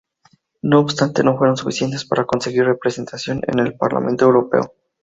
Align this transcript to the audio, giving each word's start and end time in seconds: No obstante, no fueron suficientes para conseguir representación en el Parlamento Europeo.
No 0.63 0.79
obstante, 0.79 1.23
no 1.23 1.37
fueron 1.37 1.57
suficientes 1.57 2.05
para 2.05 2.25
conseguir 2.25 2.65
representación 2.65 3.43
en 3.45 3.59
el 3.59 3.75
Parlamento 3.75 4.25
Europeo. 4.25 4.73